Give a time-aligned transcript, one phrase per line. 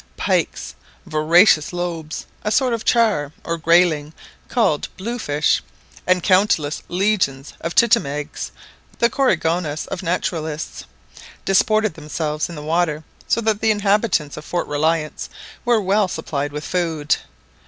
[0.17, 0.73] Pikes,
[1.05, 4.13] voracious lobes, a sort of charr or grayling
[4.47, 5.61] called" blue fish,"
[6.07, 8.49] and countless legions of tittamegs,
[8.97, 10.85] the Coregonus of naturalists,
[11.45, 15.29] disported themselves in the water, so that the inhabitants of Fort Reliance
[15.65, 17.17] were well supplied with food.